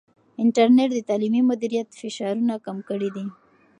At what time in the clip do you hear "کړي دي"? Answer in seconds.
2.89-3.25